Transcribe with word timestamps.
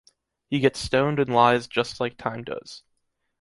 He 0.49 0.59
gets 0.59 0.79
stoned 0.79 1.19
and 1.19 1.29
lies 1.31 1.67
just 1.67 1.99
like 1.99 2.17
time 2.17 2.43
does. 2.43 2.81